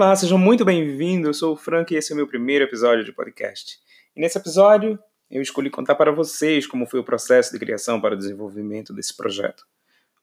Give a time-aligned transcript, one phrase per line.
[0.00, 1.26] Olá, sejam muito bem-vindos.
[1.26, 3.80] Eu sou o Frank e esse é o meu primeiro episódio de podcast.
[4.14, 4.96] E nesse episódio,
[5.28, 9.16] eu escolhi contar para vocês como foi o processo de criação para o desenvolvimento desse
[9.16, 9.64] projeto.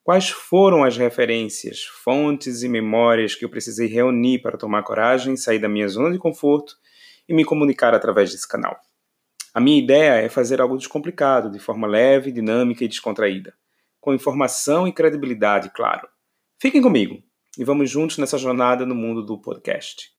[0.02, 5.60] Quais foram as referências, fontes e memórias que eu precisei reunir para tomar coragem, sair
[5.60, 6.78] da minha zona de conforto
[7.28, 8.80] e me comunicar através desse canal.
[9.54, 13.54] A minha ideia é fazer algo descomplicado, de forma leve, dinâmica e descontraída,
[14.00, 16.08] com informação e credibilidade, claro.
[16.62, 17.22] Fiquem comigo
[17.58, 20.12] e vamos juntos nessa jornada no mundo do podcast.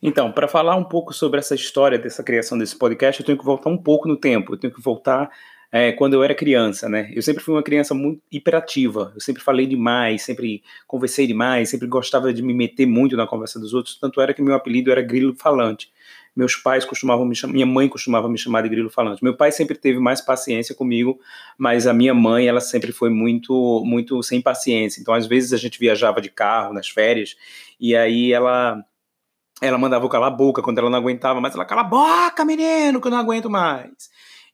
[0.00, 3.44] Então, para falar um pouco sobre essa história dessa criação desse podcast, eu tenho que
[3.44, 5.30] voltar um pouco no tempo, eu tenho que voltar
[5.70, 7.10] é, quando eu era criança, né?
[7.14, 11.86] Eu sempre fui uma criança muito hiperativa, eu sempre falei demais, sempre conversei demais, sempre
[11.86, 15.02] gostava de me meter muito na conversa dos outros, tanto era que meu apelido era
[15.02, 15.92] grilo falante.
[16.34, 19.22] Meus pais costumavam me chamar, minha mãe costumava me chamar de grilo falante.
[19.24, 21.18] Meu pai sempre teve mais paciência comigo,
[21.58, 25.00] mas a minha mãe, ela sempre foi muito, muito sem paciência.
[25.00, 27.36] Então, às vezes a gente viajava de carro nas férias
[27.80, 28.82] e aí ela
[29.60, 32.44] ela mandava eu calar a boca quando ela não aguentava, mas ela cala a boca,
[32.44, 33.90] menino, que eu não aguento mais.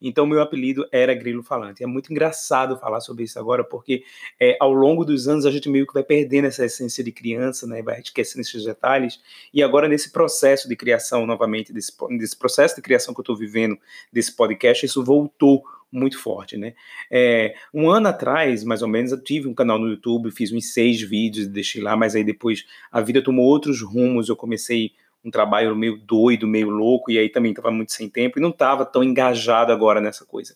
[0.01, 1.83] Então, meu apelido era Grilo Falante.
[1.83, 4.05] É muito engraçado falar sobre isso agora, porque
[4.41, 7.67] é, ao longo dos anos a gente meio que vai perdendo essa essência de criança,
[7.67, 7.83] né?
[7.83, 9.21] vai esquecendo esses detalhes.
[9.53, 13.37] E agora, nesse processo de criação, novamente, desse, desse processo de criação que eu estou
[13.37, 13.79] vivendo
[14.13, 15.63] desse podcast, isso voltou
[15.95, 16.75] muito forte, né?
[17.11, 20.73] É, um ano atrás, mais ou menos, eu tive um canal no YouTube, fiz uns
[20.73, 24.91] seis vídeos, deixei lá, mas aí depois a vida tomou outros rumos, eu comecei
[25.25, 28.51] um trabalho meio doido, meio louco, e aí também estava muito sem tempo e não
[28.51, 30.55] estava tão engajado agora nessa coisa.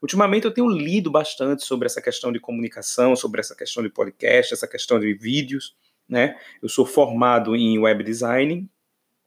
[0.00, 4.54] Ultimamente eu tenho lido bastante sobre essa questão de comunicação, sobre essa questão de podcast,
[4.54, 5.74] essa questão de vídeos,
[6.08, 6.36] né?
[6.62, 8.68] Eu sou formado em web design,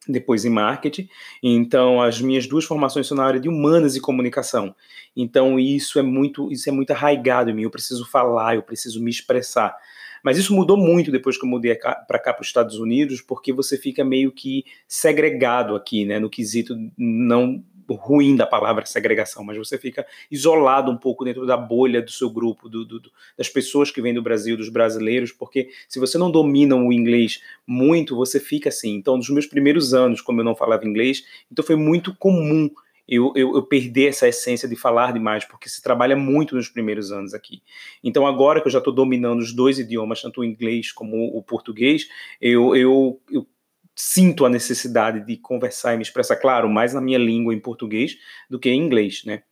[0.07, 1.09] depois em marketing,
[1.43, 4.73] então as minhas duas formações são na área de humanas e comunicação.
[5.15, 7.63] Então isso é muito, isso é muito arraigado em mim.
[7.63, 9.75] Eu preciso falar, eu preciso me expressar.
[10.23, 13.53] Mas isso mudou muito depois que eu mudei para cá, para os Estados Unidos, porque
[13.53, 16.19] você fica meio que segregado aqui, né?
[16.19, 17.63] No quesito não
[17.95, 22.29] ruim da palavra segregação, mas você fica isolado um pouco dentro da bolha do seu
[22.29, 23.01] grupo, do, do,
[23.37, 27.41] das pessoas que vêm do Brasil, dos brasileiros, porque se você não domina o inglês
[27.65, 28.95] muito, você fica assim.
[28.95, 32.69] Então, nos meus primeiros anos, como eu não falava inglês, então foi muito comum
[33.09, 37.11] eu, eu, eu perder essa essência de falar demais, porque se trabalha muito nos primeiros
[37.11, 37.63] anos aqui.
[38.03, 41.41] Então, agora que eu já estou dominando os dois idiomas, tanto o inglês como o
[41.41, 42.07] português,
[42.39, 43.47] eu, eu, eu
[43.95, 48.15] sinto a necessidade de conversar e me expressar, claro, mais na minha língua em português
[48.47, 49.43] do que em inglês, né?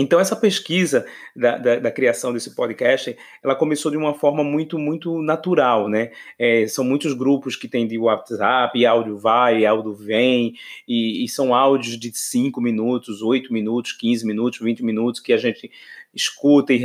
[0.00, 1.04] Então, essa pesquisa
[1.34, 6.12] da, da, da, criação desse podcast, ela começou de uma forma muito, muito natural, né?
[6.38, 10.54] É, são muitos grupos que tem de WhatsApp, áudio vai, áudio vem,
[10.86, 15.36] e, e são áudios de 5 minutos, 8 minutos, 15 minutos, 20 minutos, que a
[15.36, 15.68] gente
[16.14, 16.82] escuta e,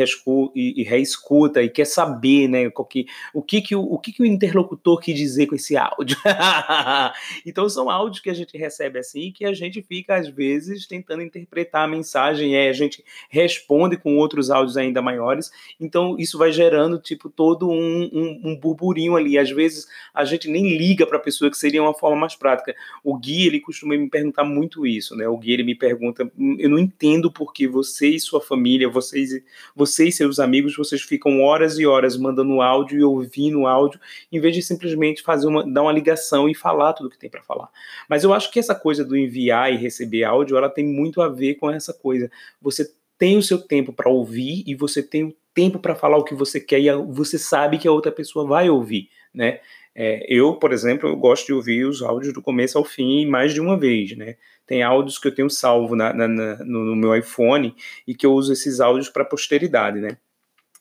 [0.55, 4.21] e, e reescuta e quer saber, né, que, o que, que, o, o, que, que
[4.21, 6.17] o interlocutor quis dizer com esse áudio.
[7.45, 11.21] então são áudios que a gente recebe assim que a gente fica, às vezes, tentando
[11.21, 16.51] interpretar a mensagem, e a gente responde com outros áudios ainda maiores, então isso vai
[16.51, 19.37] gerando, tipo, todo um, um, um burburinho ali.
[19.37, 22.75] Às vezes a gente nem liga para a pessoa, que seria uma forma mais prática.
[23.03, 25.27] O Gui, ele costuma me perguntar muito isso, né?
[25.27, 29.12] O Gui, ele me pergunta, hum, eu não entendo porque você e sua família, vocês
[29.13, 29.43] vocês,
[29.75, 33.99] você e seus amigos, vocês ficam horas e horas mandando áudio e ouvindo áudio,
[34.31, 37.43] em vez de simplesmente fazer uma, dar uma ligação e falar tudo que tem para
[37.43, 37.69] falar.
[38.09, 41.29] Mas eu acho que essa coisa do enviar e receber áudio, ela tem muito a
[41.29, 42.29] ver com essa coisa.
[42.61, 46.23] Você tem o seu tempo para ouvir e você tem o tempo para falar o
[46.23, 49.59] que você quer e você sabe que a outra pessoa vai ouvir, né?
[49.95, 53.53] É, eu, por exemplo, eu gosto de ouvir os áudios do começo ao fim mais
[53.53, 54.35] de uma vez, né?
[54.65, 57.75] Tem áudios que eu tenho salvo na, na, na, no, meu iPhone
[58.07, 60.17] e que eu uso esses áudios para posteridade, né?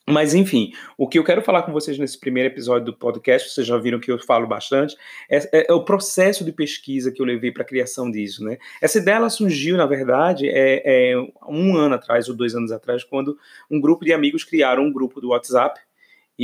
[0.08, 3.64] Mas enfim, o que eu quero falar com vocês nesse primeiro episódio do podcast, vocês
[3.64, 4.96] já viram que eu falo bastante,
[5.30, 8.58] é, é, é o processo de pesquisa que eu levei para a criação disso, né?
[8.80, 11.16] Essa ideia ela surgiu, na verdade, é, é,
[11.48, 13.38] um ano atrás ou dois anos atrás, quando
[13.70, 15.80] um grupo de amigos criaram um grupo do WhatsApp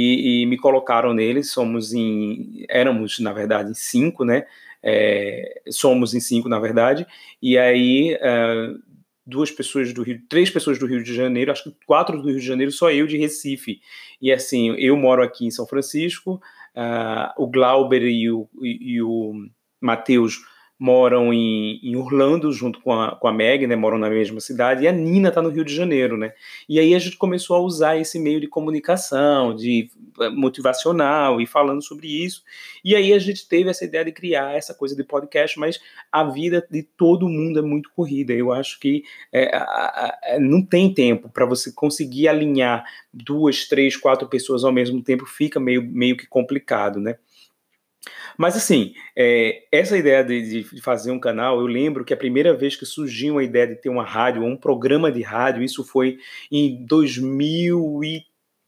[0.01, 1.43] e, e me colocaram nele.
[1.43, 4.47] Somos em, éramos na verdade em cinco, né?
[4.81, 7.05] É, somos em cinco, na verdade,
[7.43, 8.71] e aí é,
[9.27, 12.39] duas pessoas do Rio, três pessoas do Rio de Janeiro, acho que quatro do Rio
[12.39, 13.81] de Janeiro, só eu de Recife.
[14.23, 16.41] E assim, eu moro aqui em São Francisco,
[16.77, 19.33] uh, o Glauber e o, e, e o
[19.81, 20.39] Matheus
[20.79, 24.85] moram em, em, Orlando junto com a, com a Meg, né, moram na mesma cidade,
[24.85, 26.33] e a Nina está no Rio de Janeiro, né?
[26.69, 29.91] E aí a gente começou a usar esse meio de comunicação, de
[30.21, 32.45] eh, motivacional e falando sobre isso.
[32.85, 35.81] E aí a gente teve essa ideia de criar essa coisa de podcast, mas
[36.13, 38.33] a vida de todo mundo é muito corrida.
[38.33, 39.03] Eu acho que
[39.33, 44.73] é, a, a, não tem tempo para você conseguir alinhar duas, três, quatro pessoas ao
[44.73, 47.17] mesmo tempo, fica meio, meio que complicado, né?
[48.39, 52.55] Mas assim, é, essa ideia de, de, fazer um canal, eu lembro que a primeira
[52.55, 56.19] vez que surgiu a ideia de ter uma rádio, um programa de rádio, isso foi
[56.51, 56.87] em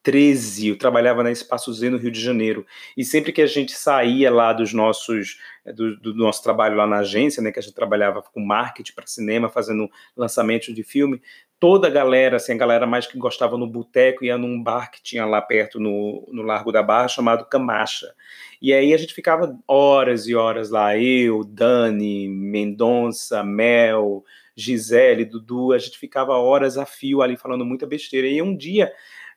[0.05, 0.69] 2013.
[0.69, 2.67] Eu trabalhava na Espaço Z no Rio de Janeiro.
[2.97, 5.39] E sempre que a gente saía lá dos nossos
[5.75, 9.07] do, do nosso trabalho lá na agência, né, que a gente trabalhava com marketing para
[9.07, 11.21] cinema, fazendo lançamentos de filme,
[11.59, 15.03] toda a galera, assim, a galera mais que gostava no boteco, ia num bar que
[15.03, 18.13] tinha lá perto no, no Largo da Barra, chamado Camacha.
[18.61, 24.25] E aí a gente ficava horas e horas lá, eu, Dani, Mendonça, Mel,
[24.57, 28.27] Gisele, Dudu, a gente ficava horas a fio ali falando muita besteira.
[28.27, 28.91] E um dia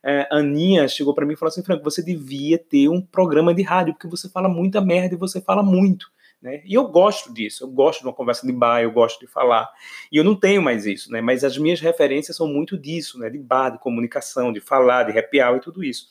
[0.04, 3.62] é, Aninha chegou para mim e falou assim: Franco, você devia ter um programa de
[3.62, 6.12] rádio, porque você fala muita merda e você fala muito.
[6.42, 6.62] Né?
[6.66, 9.70] E eu gosto disso, eu gosto de uma conversa de bar, eu gosto de falar.
[10.12, 11.22] E eu não tenho mais isso, né?
[11.22, 13.30] Mas as minhas referências são muito disso, né?
[13.30, 16.08] De bar, de comunicação, de falar, de happy e tudo isso.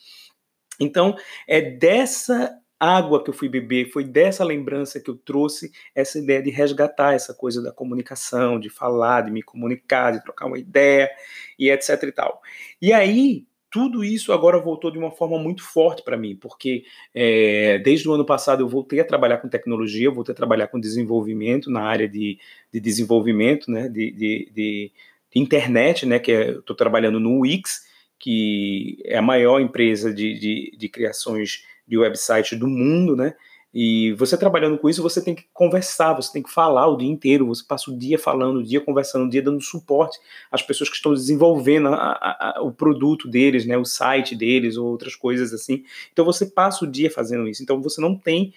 [0.81, 1.15] Então,
[1.47, 6.43] é dessa água que eu fui beber, foi dessa lembrança que eu trouxe essa ideia
[6.43, 11.09] de resgatar essa coisa da comunicação, de falar, de me comunicar, de trocar uma ideia
[11.57, 12.41] e etc e tal.
[12.81, 16.85] E aí, tudo isso agora voltou de uma forma muito forte para mim, porque
[17.15, 20.79] é, desde o ano passado eu voltei a trabalhar com tecnologia, voltei a trabalhar com
[20.79, 22.39] desenvolvimento na área de,
[22.71, 24.93] de desenvolvimento, né, de, de, de,
[25.35, 27.87] internet, né, que é, estou trabalhando no Wix,
[28.19, 33.35] que é a maior empresa de, de, de criações de website do mundo, né,
[33.75, 37.09] e você trabalhando com isso, você tem que conversar, você tem que falar o dia
[37.09, 40.19] inteiro, você passa o dia falando, o dia conversando, o dia dando suporte
[40.51, 44.77] às pessoas que estão desenvolvendo a, a, a, o produto deles, né, o site deles
[44.77, 45.85] ou outras coisas assim.
[46.13, 47.63] Então você passa o dia fazendo isso.
[47.63, 48.53] Então você não tem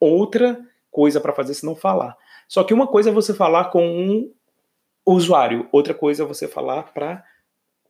[0.00, 0.60] outra
[0.90, 2.16] coisa para fazer senão falar.
[2.48, 4.32] Só que uma coisa é você falar com um
[5.04, 7.22] usuário, outra coisa é você falar para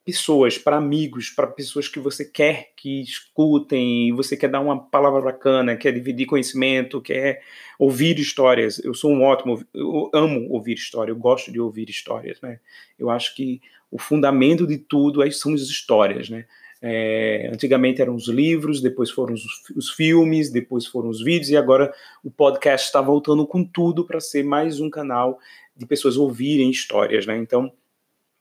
[0.07, 5.21] pessoas, para amigos, para pessoas que você quer que escutem, você quer dar uma palavra
[5.21, 7.43] bacana, quer dividir conhecimento, quer
[7.77, 8.79] ouvir histórias.
[8.85, 12.61] Eu sou um ótimo, eu amo ouvir história, eu gosto de ouvir histórias, né?
[12.97, 13.61] Eu acho que
[13.91, 16.47] o fundamento de tudo são as histórias, né?
[16.81, 19.43] É, antigamente eram os livros, depois foram os,
[19.75, 21.93] os, filmes, depois foram os vídeos e agora
[22.23, 25.41] o podcast está voltando com tudo para ser mais um canal
[25.77, 27.37] de pessoas ouvirem histórias, né?
[27.37, 27.73] Então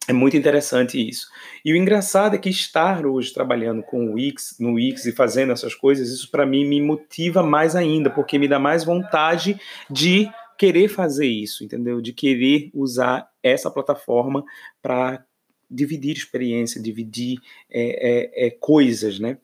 [0.08, 1.28] é muito interessante isso.
[1.64, 5.52] E o engraçado é que estar hoje trabalhando com o Wix, no Wix e fazendo
[5.52, 9.60] essas coisas, isso para mim me motiva mais ainda, porque me dá mais vontade
[9.90, 12.00] de querer fazer isso, entendeu?
[12.02, 14.44] De querer usar essa plataforma
[14.82, 15.26] para
[15.70, 19.38] dividir experiência, dividir é, é, é, coisas, né?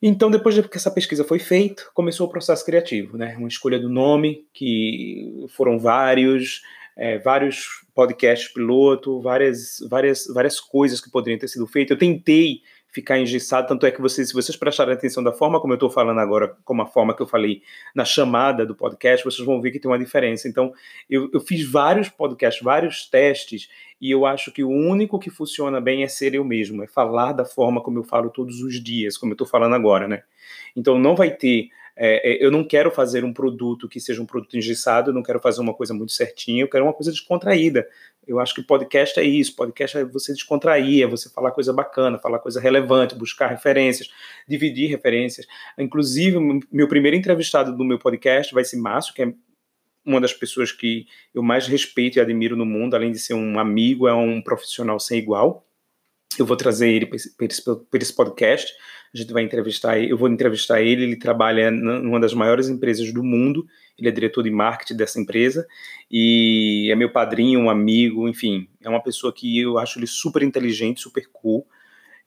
[0.00, 3.34] Então, depois que essa pesquisa foi feita, começou o processo criativo, né?
[3.38, 6.62] Uma escolha do nome, que foram vários,
[6.94, 11.92] é, vários podcasts piloto, várias, várias, várias coisas que poderiam ter sido feitas.
[11.92, 12.60] Eu tentei
[12.92, 15.90] ficar engessado, tanto é que vocês, se vocês prestarem atenção da forma como eu estou
[15.90, 17.62] falando agora, como a forma que eu falei
[17.94, 20.46] na chamada do podcast, vocês vão ver que tem uma diferença.
[20.46, 20.72] Então,
[21.08, 25.80] eu, eu fiz vários podcasts, vários testes, e eu acho que o único que funciona
[25.80, 29.16] bem é ser eu mesmo, é falar da forma como eu falo todos os dias,
[29.16, 30.22] como eu estou falando agora, né?
[30.74, 34.26] Então, não vai ter é, é, eu não quero fazer um produto que seja um
[34.26, 37.88] produto engessado, eu não quero fazer uma coisa muito certinha, eu quero uma coisa descontraída.
[38.26, 42.18] Eu acho que podcast é isso, podcast é você descontrair, é você falar coisa bacana,
[42.18, 44.10] falar coisa relevante, buscar referências,
[44.46, 45.46] dividir referências.
[45.78, 46.38] Inclusive,
[46.70, 49.32] meu primeiro entrevistado do meu podcast vai ser Márcio, que é
[50.04, 53.58] uma das pessoas que eu mais respeito e admiro no mundo, além de ser um
[53.58, 55.65] amigo, é um profissional sem igual.
[56.38, 58.72] Eu vou trazer ele para esse, podcast.
[59.14, 63.22] A gente vai entrevistar eu vou entrevistar ele, ele trabalha numa das maiores empresas do
[63.22, 63.66] mundo,
[63.98, 65.66] ele é diretor de marketing dessa empresa.
[66.10, 70.42] E é meu padrinho, um amigo, enfim, é uma pessoa que eu acho ele super
[70.42, 71.66] inteligente, super cool.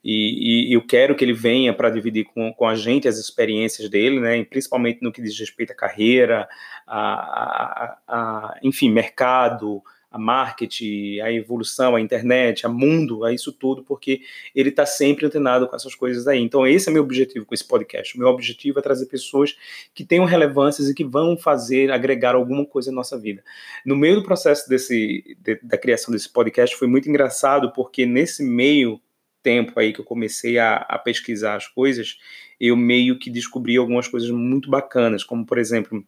[0.03, 3.89] E, e eu quero que ele venha para dividir com, com a gente as experiências
[3.89, 6.47] dele, né, principalmente no que diz respeito à carreira,
[6.87, 13.51] a, a, a enfim, mercado, a marketing, a evolução, a internet, a mundo, a isso
[13.51, 14.21] tudo, porque
[14.55, 16.39] ele está sempre antenado com essas coisas aí.
[16.39, 18.15] Então, esse é meu objetivo com esse podcast.
[18.15, 19.55] O meu objetivo é trazer pessoas
[19.93, 23.43] que tenham relevâncias e que vão fazer, agregar alguma coisa na nossa vida.
[23.85, 28.43] No meio do processo desse, de, da criação desse podcast, foi muito engraçado, porque nesse
[28.43, 28.99] meio
[29.43, 32.17] tempo aí que eu comecei a, a pesquisar as coisas,
[32.59, 36.03] eu meio que descobri algumas coisas muito bacanas, como, por exemplo,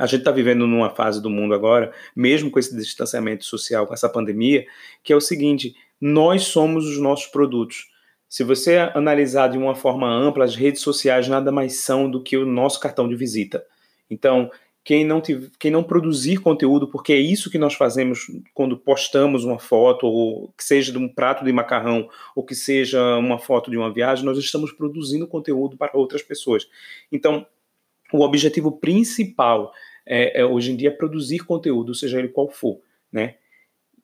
[0.00, 3.92] a gente está vivendo numa fase do mundo agora, mesmo com esse distanciamento social, com
[3.92, 4.64] essa pandemia,
[5.04, 7.86] que é o seguinte: nós somos os nossos produtos.
[8.26, 12.34] Se você analisar de uma forma ampla, as redes sociais nada mais são do que
[12.34, 13.62] o nosso cartão de visita.
[14.08, 14.50] Então,
[14.82, 15.20] quem não,
[15.58, 20.48] quem não produzir conteúdo, porque é isso que nós fazemos quando postamos uma foto, ou
[20.56, 24.24] que seja de um prato de macarrão, ou que seja uma foto de uma viagem,
[24.24, 26.66] nós estamos produzindo conteúdo para outras pessoas.
[27.12, 27.46] Então,
[28.12, 29.72] o objetivo principal
[30.12, 32.80] é, é, hoje em dia produzir conteúdo, seja ele qual for,
[33.12, 33.36] né?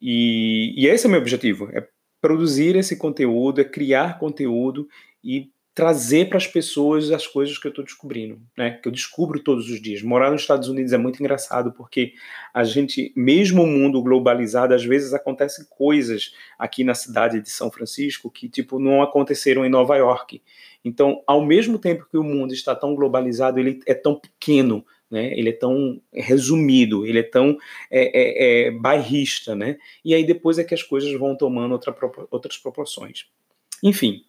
[0.00, 1.84] E, e esse é o meu objetivo, é
[2.20, 4.88] produzir esse conteúdo, é criar conteúdo
[5.24, 8.78] e trazer para as pessoas as coisas que eu estou descobrindo, né?
[8.80, 10.00] Que eu descubro todos os dias.
[10.00, 12.14] Morar nos Estados Unidos é muito engraçado porque
[12.54, 17.70] a gente, mesmo o mundo globalizado, às vezes acontecem coisas aqui na cidade de São
[17.70, 20.40] Francisco que tipo não aconteceram em Nova York.
[20.84, 25.32] Então, ao mesmo tempo que o mundo está tão globalizado, ele é tão pequeno, né?
[25.38, 27.56] Ele é tão resumido, ele é tão
[27.90, 29.76] é, é, é bairrista, né?
[30.04, 31.94] E aí depois é que as coisas vão tomando outra,
[32.30, 33.26] outras proporções.
[33.82, 34.24] Enfim,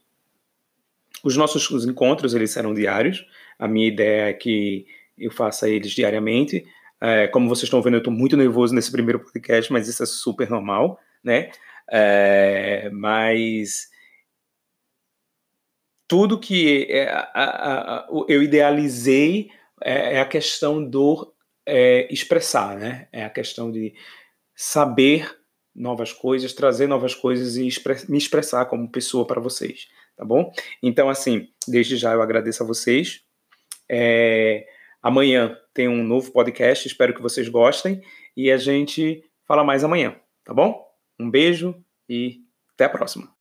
[1.23, 3.25] os nossos encontros, eles serão diários.
[3.57, 4.85] A minha ideia é que
[5.17, 6.65] eu faça eles diariamente.
[7.01, 10.05] É, como vocês estão vendo, eu estou muito nervoso nesse primeiro podcast, mas isso é
[10.05, 11.51] super normal, né?
[11.89, 13.89] É, mas
[16.07, 17.11] tudo que é,
[18.27, 19.49] eu idealizei
[19.83, 21.33] é, é, a questão do
[21.65, 23.07] é, expressar, né?
[23.11, 23.93] É a questão de
[24.55, 25.37] saber
[25.75, 27.69] novas coisas, trazer novas coisas e
[28.09, 30.51] me expressar como pessoa para vocês tá bom?
[30.83, 33.21] Então, assim, desde já eu agradeço a vocês.
[33.89, 34.65] É,
[35.01, 38.01] amanhã tem um novo podcast, espero que vocês gostem
[38.35, 40.83] e a gente fala mais amanhã, tá bom?
[41.17, 41.75] Um beijo
[42.09, 42.41] e
[42.73, 43.36] até a próxima.